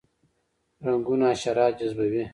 [0.85, 2.23] رنګونه حشرات جذبوي